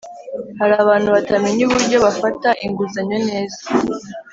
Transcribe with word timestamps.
Harabantu 0.61 1.09
batamenya 1.15 1.61
uburyo 1.65 1.97
bafata 2.05 2.49
inguzanyo 2.65 3.17
neza 3.29 3.61